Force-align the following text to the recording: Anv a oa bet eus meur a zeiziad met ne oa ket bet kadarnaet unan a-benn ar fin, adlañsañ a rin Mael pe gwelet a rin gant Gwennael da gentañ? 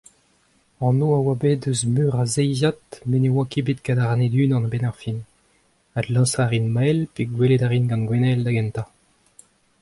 Anv 0.87 1.01
a 1.17 1.19
oa 1.23 1.35
bet 1.41 1.61
eus 1.69 1.81
meur 1.93 2.13
a 2.23 2.25
zeiziad 2.35 2.79
met 3.09 3.21
ne 3.21 3.29
oa 3.33 3.45
ket 3.51 3.65
bet 3.67 3.79
kadarnaet 3.85 4.35
unan 4.43 4.67
a-benn 4.67 4.89
ar 4.89 4.97
fin, 5.01 5.17
adlañsañ 5.97 6.43
a 6.43 6.47
rin 6.47 6.67
Mael 6.75 6.99
pe 7.13 7.21
gwelet 7.35 7.65
a 7.65 7.67
rin 7.67 7.89
gant 7.89 8.05
Gwennael 8.07 8.41
da 8.43 8.51
gentañ? 8.55 8.87